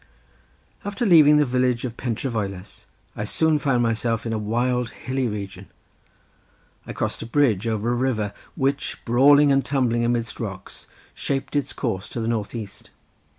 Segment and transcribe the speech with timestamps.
[0.83, 5.27] After leaving the village of Pentre Voelas I soon found myself in a wild hilly
[5.27, 5.67] region.
[6.87, 11.71] I crossed a bridge over a river which brawling and tumbling amidst rocks shaped its
[11.71, 12.89] course to the north east.